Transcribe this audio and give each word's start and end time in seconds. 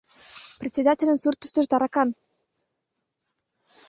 —Председательын 0.59 1.17
суртыштыжо— 1.23 1.67
таракан! 1.71 2.09